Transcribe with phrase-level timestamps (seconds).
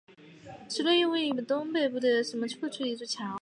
[0.07, 3.23] 持斧罗摩池桥位于印度最东北部的鲁西特河出山口处的一座桥。